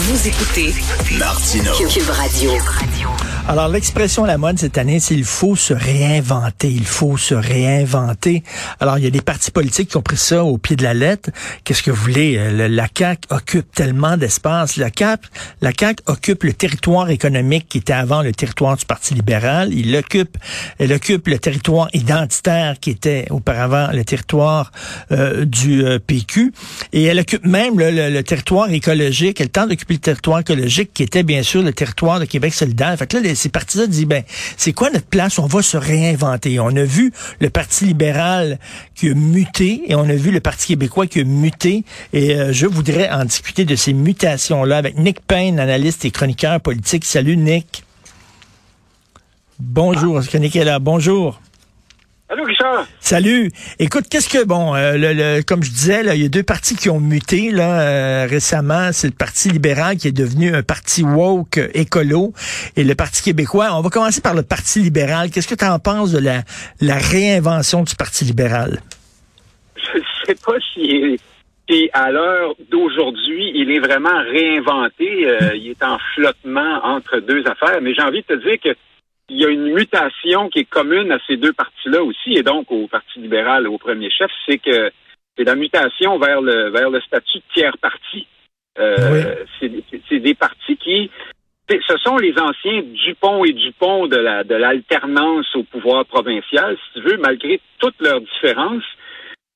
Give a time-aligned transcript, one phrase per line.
[0.00, 0.72] Vous écoutez
[1.18, 1.72] Martineau.
[1.88, 2.52] Cube Radio.
[3.48, 6.68] Alors, l'expression à la mode cette année, c'est il faut se réinventer.
[6.70, 8.42] Il faut se réinventer.
[8.78, 10.92] Alors, il y a des partis politiques qui ont pris ça au pied de la
[10.92, 11.30] lettre.
[11.64, 12.36] Qu'est-ce que vous voulez?
[12.36, 14.76] Euh, Le- la CAQ occupe tellement d'espace.
[14.76, 15.28] La CAQ,
[15.62, 19.72] la CAQ occupe le territoire économique qui était avant le territoire du Parti libéral.
[19.72, 20.36] Il occupe,
[20.78, 24.72] elle occupe le territoire identitaire qui était auparavant le territoire
[25.10, 26.52] euh, du euh, PQ.
[26.92, 29.40] Et elle occupe même le, le- le territoire écologique.
[29.40, 32.96] Elle tente d'occuper le territoire écologique qui était bien sûr le territoire de Québec solidaire.
[32.98, 34.22] Fait que là, ces partis-là disent, ben,
[34.56, 35.38] c'est quoi notre place?
[35.38, 36.60] On va se réinventer.
[36.60, 38.58] On a vu le Parti libéral
[38.94, 41.84] qui a muté et on a vu le Parti québécois qui a muté.
[42.12, 46.60] Et euh, je voudrais en discuter de ces mutations-là avec Nick Payne, analyste et chroniqueur
[46.60, 47.04] politique.
[47.04, 47.84] Salut, Nick.
[49.60, 50.78] Bonjour, est-ce que Nick est là?
[50.78, 51.40] Bonjour.
[52.30, 52.86] Allô, Richard?
[53.00, 53.50] Salut.
[53.78, 56.42] Écoute, qu'est-ce que bon, euh, le, le- comme je disais, là, il y a deux
[56.42, 58.90] partis qui ont muté là euh, récemment.
[58.92, 62.34] C'est le Parti libéral qui est devenu un parti woke euh, écolo
[62.76, 63.68] et le Parti québécois.
[63.72, 65.30] On va commencer par le Parti libéral.
[65.30, 66.42] Qu'est-ce que tu en penses de la,
[66.82, 68.80] la réinvention du Parti libéral?
[69.76, 71.18] Je ne sais pas si,
[71.66, 75.26] si à l'heure d'aujourd'hui, il est vraiment réinventé.
[75.26, 77.80] Euh, il est en flottement entre deux affaires.
[77.80, 78.76] Mais j'ai envie de te dire que
[79.28, 82.70] il y a une mutation qui est commune à ces deux partis-là aussi, et donc
[82.70, 84.90] au Parti libéral au premier chef, c'est que
[85.36, 88.26] c'est la mutation vers le vers le statut de tiers parti.
[88.78, 91.10] Euh, c'est- c'est- des partis qui
[91.68, 97.00] ce sont les anciens Dupont et Dupont de la de l'alternance au pouvoir provincial, si
[97.00, 98.84] tu veux, malgré toutes leurs différences.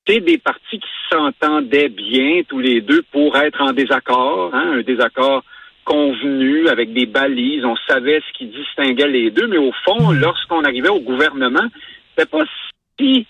[0.07, 4.83] C'est des partis qui s'entendaient bien tous les deux pour être en désaccord, hein, un
[4.83, 5.43] désaccord
[5.85, 7.65] convenu avec des balises.
[7.65, 11.67] On savait ce qui distinguait les deux, mais au fond, lorsqu'on arrivait au gouvernement,
[12.11, 12.45] c'était pas
[12.99, 13.27] si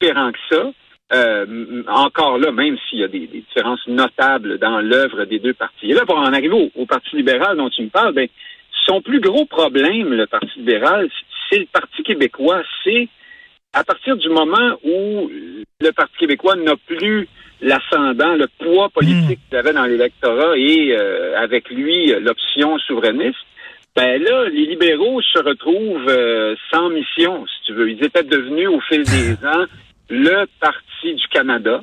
[0.00, 0.70] différent que ça.
[1.12, 5.54] Euh, encore là, même s'il y a des, des différences notables dans l'œuvre des deux
[5.54, 5.90] partis.
[5.90, 8.26] Et là, pour en arriver au, au Parti libéral dont tu me parles, ben,
[8.84, 11.08] son plus gros problème, le Parti libéral,
[11.48, 12.62] c'est le Parti québécois.
[12.82, 13.08] C'est
[13.72, 15.30] à partir du moment où
[15.80, 17.28] le Parti québécois n'a plus
[17.60, 23.38] l'ascendant, le poids politique qu'il avait dans l'électorat et euh, avec lui l'option souverainiste,
[23.94, 27.90] ben là, les libéraux se retrouvent euh, sans mission, si tu veux.
[27.90, 29.64] Ils étaient devenus au fil des ans
[30.10, 31.80] le Parti du Canada.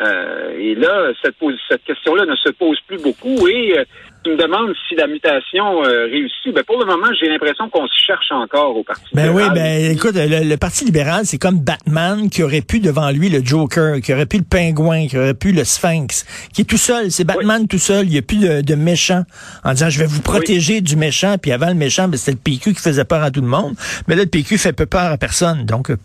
[0.00, 3.46] Euh, et là, cette, pose- cette question-là ne se pose plus beaucoup.
[3.46, 3.84] Et euh,
[4.24, 6.52] tu me demandes si la mutation euh, réussit.
[6.52, 9.54] Ben, pour le moment, j'ai l'impression qu'on se cherche encore au Parti Ben oui, libéral.
[9.54, 13.44] ben écoute, le, le Parti libéral, c'est comme Batman qui aurait pu devant lui le
[13.44, 17.12] Joker, qui aurait pu le pingouin, qui aurait pu le Sphinx, qui est tout seul.
[17.12, 18.06] C'est Batman tout seul.
[18.06, 19.22] Il n'y a plus de, de méchant
[19.62, 21.36] en disant je vais vous protéger du méchant.
[21.40, 23.74] Puis avant le méchant, ben, c'était le PQ qui faisait peur à tout le monde.
[24.08, 25.66] Mais là, le PQ fait peu peur à personne.
[25.66, 25.96] Donc, euh,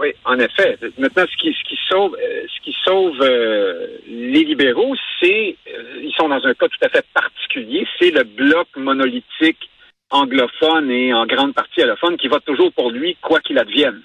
[0.00, 0.78] Oui, en effet.
[0.98, 6.00] Maintenant, ce qui, ce qui sauve, euh, ce qui sauve euh, les libéraux, c'est, euh,
[6.02, 9.68] ils sont dans un cas tout à fait particulier, c'est le bloc monolithique
[10.10, 14.00] anglophone et en grande partie allophone qui vote toujours pour lui, quoi qu'il advienne.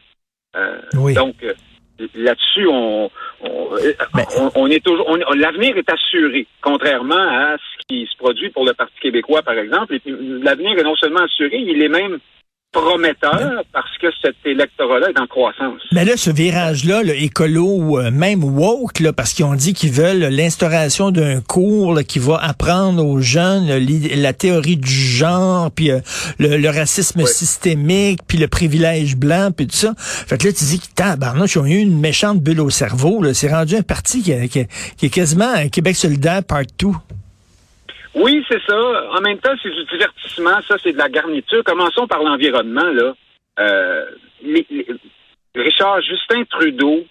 [0.55, 1.13] Euh, Oui.
[1.13, 1.53] Donc, euh,
[2.13, 3.09] là-dessus, on,
[3.41, 3.69] on,
[4.13, 8.49] Mais- on- on est toujours, on- l'avenir est assuré, contrairement à ce qui se produit
[8.49, 9.95] pour le Parti québécois, par exemple.
[9.95, 10.13] Et puis,
[10.43, 12.19] l'avenir est non seulement assuré, il est même
[12.81, 15.81] prometteur parce que cet électorat-là est en croissance.
[15.93, 19.91] Mais là, ce virage-là, le écolo, euh, même woke, là, parce qu'ils ont dit qu'ils
[19.91, 23.79] veulent l'instauration d'un cours là, qui va apprendre aux jeunes euh,
[24.15, 25.99] la théorie du genre, puis euh,
[26.37, 29.93] le, le racisme systémique, puis le privilège blanc, puis tout ça.
[29.97, 33.23] Fait que là, tu dis que tabarnouche, ils ont eu une méchante bulle au cerveau.
[33.23, 33.33] là.
[33.33, 34.65] C'est rendu un parti qui, qui-
[34.97, 36.95] qui est quasiment un Québec solidaire partout.
[38.15, 39.11] Oui, c'est ça.
[39.11, 40.61] En même temps, c'est du divertissement.
[40.67, 41.63] Ça, c'est de la garniture.
[41.63, 43.13] Commençons par l'environnement, là.
[43.59, 44.05] Euh,
[45.55, 47.05] Richard, Justin Trudeau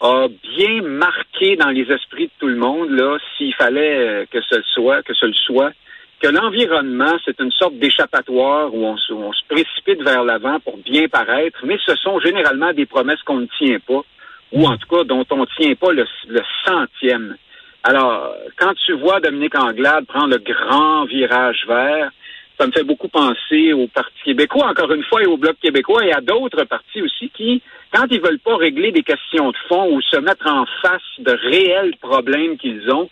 [0.00, 4.40] a bien marqué dans les esprits de tout le monde, là, s'il fallait euh, que
[4.40, 5.72] ce soit, que ce le soit,
[6.20, 10.78] que l'environnement, c'est une sorte d'échappatoire où on se, on se précipite vers l'avant pour
[10.78, 14.02] bien paraître, mais ce sont généralement des promesses qu'on ne tient pas,
[14.52, 17.36] ou en tout cas dont on ne tient pas le, le centième.
[17.82, 22.10] Alors, quand tu vois Dominique Anglade prendre le grand virage vert,
[22.58, 26.04] ça me fait beaucoup penser au Parti québécois, encore une fois, et au Bloc québécois,
[26.04, 27.62] et à d'autres partis aussi qui,
[27.92, 31.32] quand ils veulent pas régler des questions de fond ou se mettre en face de
[31.32, 33.08] réels problèmes qu'ils ont,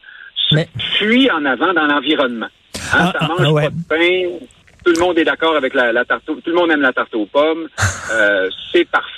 [0.52, 0.68] Mais-
[0.98, 2.46] fuient en avant dans l'environnement.
[2.46, 3.62] Hein, Ah, ça ah, mange ah, ouais.
[3.64, 4.38] pas de pain,
[4.84, 7.14] tout le monde est d'accord avec la, la tarte, tout le monde aime la tarte
[7.14, 7.68] aux pommes,
[8.12, 9.12] euh, c'est parfait,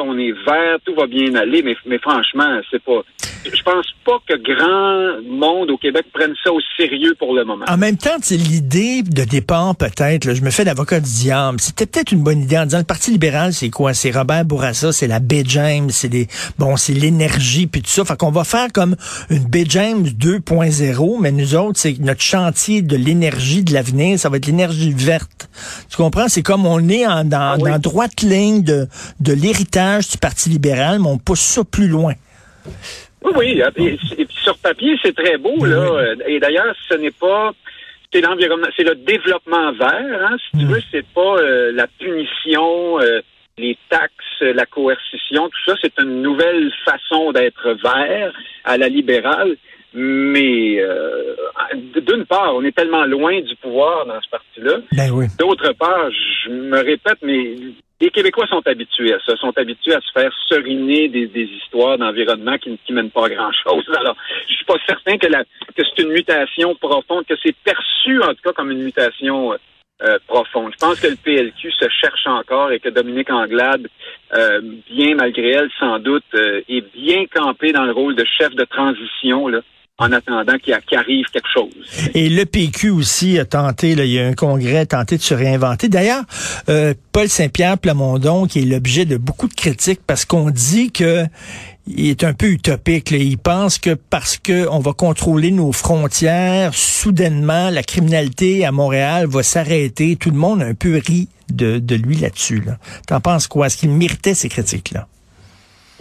[0.00, 3.02] on est vert, tout va bien aller, mais, mais franchement, c'est pas,
[3.44, 7.64] je pense pas que grand monde au Québec prenne ça au sérieux pour le moment.
[7.68, 11.60] En même temps, c'est l'idée de départ, peut-être, je me fais l'avocat du diable.
[11.60, 13.94] C'était peut-être une bonne idée en disant le Parti libéral, c'est quoi?
[13.94, 15.34] C'est Robert Bourassa, c'est la B.
[15.44, 16.28] James, c'est des,
[16.58, 18.04] bon, c'est l'énergie, puis tout ça.
[18.04, 18.96] Fait qu'on va faire comme
[19.30, 19.58] une B.
[19.68, 24.46] James 2.0, mais nous autres, c'est notre chantier de l'énergie de l'avenir, ça va être
[24.46, 25.48] l'énergie verte.
[25.90, 26.28] Tu comprends?
[26.28, 28.86] C'est comme on est en, dans, ah droite ligne de,
[29.20, 32.14] de l'héritage du Parti libéral, mais on pousse ça plus loin.
[33.24, 33.62] Oui, oui.
[33.76, 36.14] Et, sur papier, c'est très beau, là.
[36.26, 37.52] Et d'ailleurs, ce n'est pas
[38.12, 40.68] c'est l'environnement, c'est le développement vert, hein, si tu mm.
[40.68, 43.22] veux, c'est pas euh, la punition, euh,
[43.56, 48.32] les taxes, la coercition, tout ça, c'est une nouvelle façon d'être vert
[48.64, 49.56] à la libérale.
[49.94, 51.34] Mais euh,
[51.74, 54.78] d'une part, on est tellement loin du pouvoir dans ce parti-là.
[54.92, 55.26] Ben oui.
[55.38, 57.56] D'autre part, je me répète, mais
[58.02, 62.58] les Québécois sont habitués à ça, sont habitués à se faire seriner des, histoires d'environnement
[62.58, 63.84] qui ne mènent pas à grand-chose.
[63.96, 64.16] Alors,
[64.48, 68.34] je suis pas certain que, la, que c'est une mutation profonde, que c'est perçu en
[68.34, 70.72] tout cas comme une mutation euh, profonde.
[70.72, 73.86] Je pense que le PLQ se cherche encore et que Dominique Anglade,
[74.34, 74.60] euh,
[74.90, 78.64] bien malgré elle sans doute, euh, est bien campé dans le rôle de chef de
[78.64, 79.46] transition.
[79.46, 79.60] Là
[79.98, 82.10] en attendant qu'il arrive quelque chose.
[82.14, 85.22] Et le PQ aussi a tenté, là, il y a un congrès a tenté de
[85.22, 85.88] se réinventer.
[85.88, 86.24] D'ailleurs,
[86.68, 91.26] euh, Paul Saint-Pierre Plamondon, qui est l'objet de beaucoup de critiques parce qu'on dit que
[91.86, 93.10] il est un peu utopique.
[93.10, 99.26] Il pense que parce que on va contrôler nos frontières, soudainement, la criminalité à Montréal
[99.26, 100.16] va s'arrêter.
[100.16, 102.62] Tout le monde a un peu ri de, de lui là-dessus.
[102.64, 102.78] Là.
[103.08, 103.66] T'en penses quoi?
[103.66, 105.08] Est-ce qu'il méritait ces critiques-là?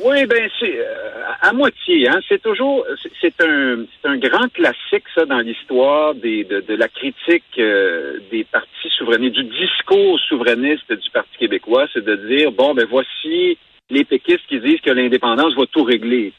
[0.03, 2.09] Oui, ben c'est euh, à moitié.
[2.09, 2.19] Hein.
[2.27, 2.85] C'est toujours,
[3.21, 8.19] c'est un, c'est un grand classique ça dans l'histoire des de, de, la critique euh,
[8.31, 13.57] des partis souverainistes, du discours souverainiste du Parti québécois, c'est de dire bon ben voici
[13.89, 16.33] les péquistes qui disent que l'indépendance va tout régler.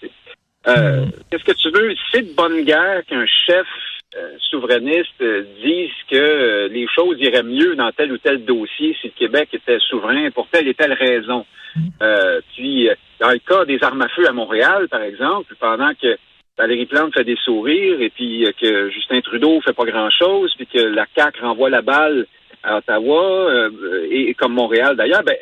[0.67, 1.11] Euh, hmm.
[1.31, 1.95] Qu'est-ce que tu veux?
[2.11, 3.67] C'est de bonne guerre qu'un chef
[4.51, 5.23] souverainiste
[5.63, 9.79] dise que les choses iraient mieux dans tel ou tel dossier si le Québec était
[9.81, 11.47] souverain pour telle et telle raison.
[12.03, 12.89] Euh, puis,
[13.21, 16.17] dans le cas des armes à feu à Montréal, par exemple, pendant que
[16.59, 20.79] Valérie Plante fait des sourires et puis que Justin Trudeau fait pas grand-chose, puis que
[20.79, 22.27] la CAQ renvoie la balle
[22.63, 23.71] à Ottawa, euh,
[24.11, 25.37] et, comme Montréal d'ailleurs, ben,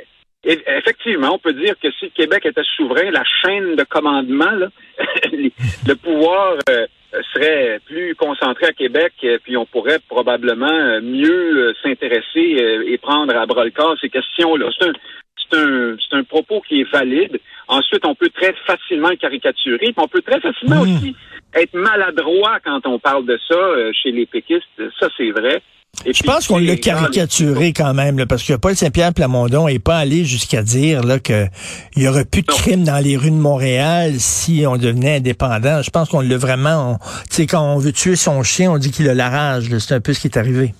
[0.44, 4.69] effectivement, on peut dire que si le Québec était souverain, la chaîne de commandement, là,
[5.32, 6.87] le pouvoir euh,
[7.33, 9.12] serait plus concentré à Québec,
[9.43, 14.69] puis on pourrait probablement mieux s'intéresser et prendre à bras le corps ces questions-là.
[14.79, 14.93] C'est un,
[15.37, 17.41] c'est un, c'est un propos qui est valide.
[17.69, 20.97] Ensuite, on peut très facilement caricaturer, puis on peut très facilement hmm.
[20.97, 21.17] aussi
[21.55, 24.65] être maladroit quand on parle de ça euh, chez les péquistes.
[24.99, 25.63] Ça, c'est vrai.
[26.06, 30.25] Je pense qu'on l'a caricaturé quand même, parce que Paul Saint-Pierre Plamondon n'est pas allé
[30.25, 31.49] jusqu'à dire là qu'il
[31.97, 35.82] y aurait plus de crimes dans les rues de Montréal si on devenait indépendant.
[35.82, 36.99] Je pense qu'on l'a vraiment.
[37.29, 39.69] Tu sais, quand on veut tuer son chien, on dit qu'il a la rage.
[39.79, 40.75] C'est un peu ce qui est arrivé.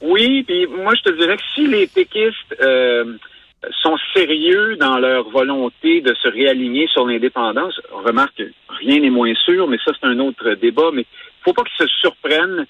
[0.00, 3.16] Oui, puis moi je te dirais que si les péquistes euh,
[3.82, 7.80] sont sérieux dans leur volonté de se réaligner sur l'indépendance.
[7.92, 8.50] Remarque que
[8.80, 10.90] rien n'est moins sûr, mais ça, c'est un autre débat.
[10.92, 12.66] Mais il faut pas qu'ils se surprennent,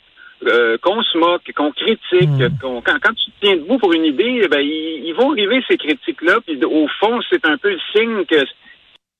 [0.46, 2.28] euh, qu'on se moque, qu'on critique.
[2.28, 2.48] Hmm.
[2.60, 6.40] quand, quand, tu te tiens debout pour une idée, ben, ils, vont arriver ces critiques-là.
[6.46, 8.44] Puis au fond, c'est un peu le signe que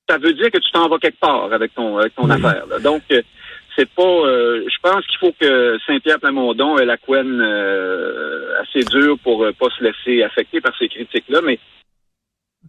[0.09, 2.65] ça veut dire que tu t'en vas quelque part avec ton, avec ton affaire.
[2.81, 3.21] Donc, euh,
[3.79, 4.03] c'est pas.
[4.03, 9.43] Euh, je pense qu'il faut que Saint-Pierre Plamondon ait la couenne euh, assez dure pour
[9.43, 11.59] euh, pas se laisser affecter par ces critiques-là, mais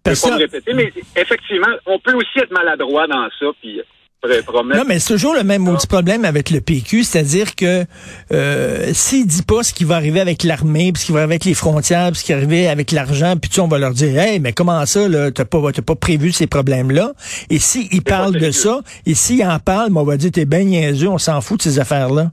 [0.07, 3.81] je pas me répéter, mais effectivement, on peut aussi être maladroit dans ça, puis
[4.23, 7.85] non, mais c'est toujours le même petit problème avec le PQ, c'est-à-dire que
[8.33, 11.35] euh, s'il dit pas ce qui va arriver avec l'armée, puis ce qui va arriver
[11.35, 13.93] avec les frontières, puis ce qui va arriver avec l'argent, puis tu on va leur
[13.93, 17.13] dire, hey, mais comment ça, là, t'as pas, t'as pas prévu ces problèmes-là?
[17.49, 21.09] Et s'il parle de ça, et s'il en parle, on va dire, t'es bien niaiseux,
[21.09, 22.31] on s'en fout de ces affaires-là.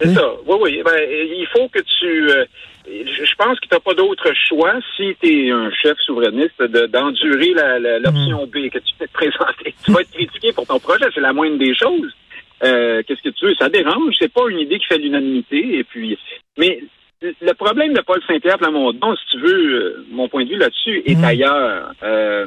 [0.00, 0.28] C'est ça.
[0.46, 0.82] Oui, oui.
[0.84, 2.30] Ben, il faut que tu.
[2.30, 2.44] Euh,
[2.86, 7.54] je pense que tu n'as pas d'autre choix si tu es un chef souverainiste d'endurer
[8.00, 9.74] l'option B que tu peux te présenter.
[9.84, 12.14] Tu vas être critiqué pour ton projet, c'est la moindre des choses.
[12.62, 13.54] Euh, qu'est-ce que tu veux?
[13.54, 15.78] Ça dérange, c'est pas une idée qui fait l'unanimité.
[15.78, 16.18] Et puis,
[16.56, 16.80] mais
[17.22, 21.02] le problème de Paul Saint-Pierre Plamondon, si tu veux, euh, mon point de vue là-dessus,
[21.06, 21.24] est mm.
[21.24, 21.92] ailleurs.
[22.02, 22.46] Euh,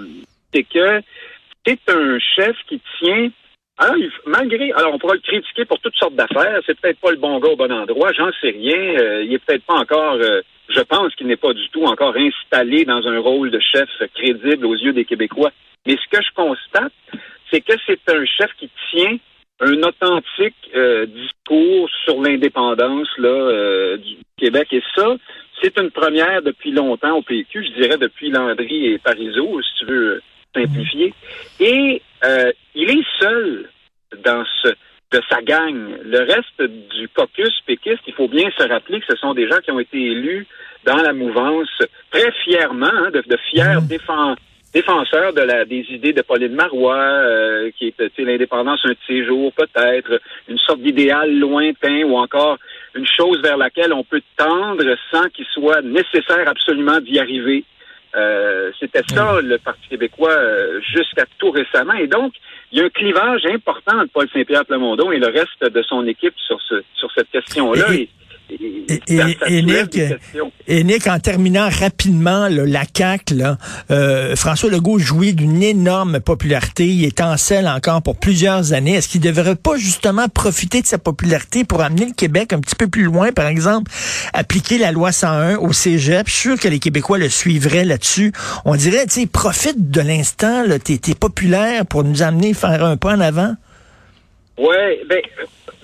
[0.54, 1.02] c'est que
[1.66, 3.30] c'est un chef qui tient
[3.80, 6.62] alors, malgré, alors on pourra le critiquer pour toutes sortes d'affaires.
[6.66, 9.00] C'est peut-être pas le bon gars au bon endroit, j'en sais rien.
[9.00, 12.16] Euh, il est peut-être pas encore, euh, je pense qu'il n'est pas du tout encore
[12.16, 15.52] installé dans un rôle de chef crédible aux yeux des Québécois.
[15.86, 16.94] Mais ce que je constate,
[17.52, 19.18] c'est que c'est un chef qui tient
[19.60, 24.70] un authentique euh, discours sur l'indépendance là du Québec.
[24.72, 25.16] Et ça,
[25.62, 29.86] c'est une première depuis longtemps au PQ, je dirais depuis Landry et Parizeau, si tu
[29.86, 30.22] veux
[30.56, 31.14] simplifier.
[31.60, 32.02] Et
[32.76, 33.70] il est seul
[35.42, 35.76] gang.
[36.04, 39.60] Le reste du caucus péquiste, il faut bien se rappeler que ce sont des gens
[39.64, 40.46] qui ont été élus
[40.86, 41.70] dans la mouvance
[42.12, 44.36] très fièrement, hein, de, de, fiers mmh.
[44.74, 49.26] défenseurs de la, des idées de Pauline Marois, euh, qui est l'indépendance un de ces
[49.26, 52.58] jours peut-être, une sorte d'idéal lointain ou encore
[52.96, 57.64] une chose vers laquelle on peut tendre sans qu'il soit nécessaire absolument d'y arriver.
[58.18, 61.94] Euh, C'était ça le Parti québécois euh, jusqu'à tout récemment.
[61.94, 62.34] Et donc,
[62.72, 66.06] il y a un clivage important entre Paul Saint-Pierre Plamondon et le reste de son
[66.08, 67.94] équipe sur ce sur cette question-là.
[67.94, 68.10] Et,
[68.50, 70.00] et, et, Nick,
[70.68, 73.58] et, Nick, en terminant rapidement la CAQ, là,
[73.92, 76.88] euh, François Legault jouit d'une énorme popularité.
[76.88, 78.96] Il est en selle encore pour plusieurs années.
[78.96, 82.60] Est-ce qu'il ne devrait pas justement profiter de sa popularité pour amener le Québec un
[82.60, 83.92] petit peu plus loin, par exemple,
[84.34, 86.28] appliquer la loi 101 au Cégep?
[86.28, 88.32] Je suis sûr que les Québécois le suivraient là-dessus.
[88.66, 92.98] On dirait, tu sais, profite de l'instant, t'es es populaire pour nous amener faire un
[92.98, 93.56] pas en avant.
[94.58, 95.22] Ouais, ben,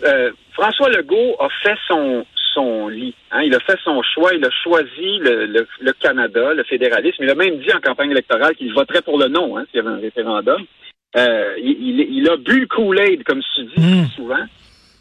[0.06, 3.16] euh, François Legault a fait son son lit.
[3.32, 3.42] Hein.
[3.44, 7.24] Il a fait son choix, il a choisi le, le, Canada, le fédéralisme.
[7.24, 9.80] Il a même dit en campagne électorale qu'il voterait pour le non hein, s'il y
[9.80, 10.64] avait un référendum.
[11.16, 14.08] Euh, il, il, a bu le Kool-Aid, comme tu dis mmh.
[14.16, 14.46] souvent.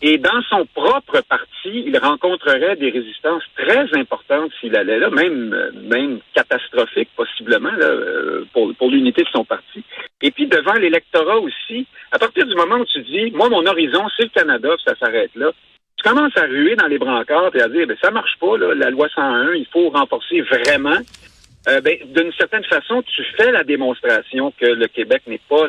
[0.04, 5.54] Et dans son propre parti, il rencontrerait des résistances très importantes s'il allait là, même
[5.84, 9.84] même catastrophiques possiblement là, euh, pour, pour l'unité de son parti.
[10.20, 14.02] Et puis devant l'électorat aussi, à partir du moment où tu dis, moi mon horizon
[14.16, 15.52] c'est le Canada, ça s'arrête là
[16.02, 18.74] tu commences à ruer dans les brancards et à dire, ben, ça marche pas, là,
[18.74, 20.98] la loi 101, il faut renforcer vraiment.
[21.68, 25.66] Euh, ben, d'une certaine façon, tu fais la démonstration que le Québec n'est pas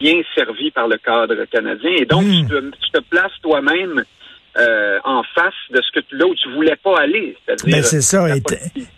[0.00, 1.92] bien servi par le cadre canadien.
[1.98, 2.46] Et donc, hmm.
[2.48, 4.04] tu, te, places toi-même
[4.58, 7.36] euh, en face de ce que là où tu voulais pas aller.
[7.64, 8.26] Ben c'est ça,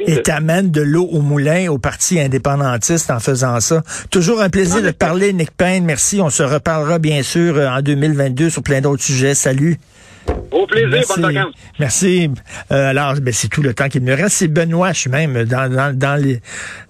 [0.00, 3.82] et t'amènes de l'eau au moulin au parti indépendantiste en faisant ça.
[4.10, 5.84] Toujours un plaisir de te parler, Nick Payne.
[5.84, 6.20] Merci.
[6.20, 9.34] On se reparlera bien sûr en 2022 sur plein d'autres sujets.
[9.34, 9.78] Salut.
[10.56, 11.12] Au plaisir, Merci.
[11.20, 11.54] bonne vacances.
[11.78, 12.30] Merci.
[12.72, 14.36] Euh, alors, ben, c'est tout le temps qu'il me reste.
[14.36, 16.40] C'est Benoît, je suis même dans, dans, dans, les,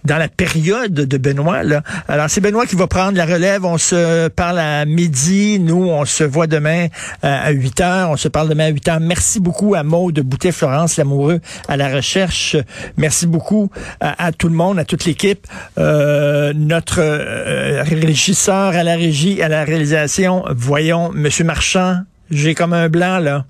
[0.04, 1.64] dans la période de Benoît.
[1.64, 1.82] Là.
[2.06, 3.64] Alors, c'est Benoît qui va prendre la relève.
[3.64, 5.58] On se parle à midi.
[5.58, 6.86] Nous, on se voit demain
[7.24, 8.10] euh, à 8 heures.
[8.10, 9.00] On se parle demain à 8 heures.
[9.00, 12.56] Merci beaucoup à Maude Boutet-Florence, l'amoureux, à la recherche.
[12.96, 13.70] Merci beaucoup
[14.00, 15.44] à, tout le monde, à toute l'équipe.
[15.78, 20.44] Euh, notre euh, régisseur à la régie, à la réalisation.
[20.54, 21.98] Voyons, Monsieur Marchand,
[22.30, 23.44] j'ai comme un blanc, là.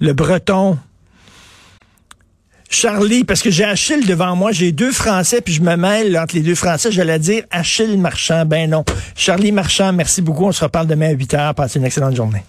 [0.00, 0.78] Le breton.
[2.68, 6.34] Charlie, parce que j'ai Achille devant moi, j'ai deux Français, puis je me mêle entre
[6.34, 8.46] les deux Français, j'allais dire Achille Marchand.
[8.46, 8.84] Ben non.
[9.14, 10.46] Charlie Marchand, merci beaucoup.
[10.46, 11.54] On se reparle demain à 8 heures.
[11.54, 12.42] Passez une excellente journée.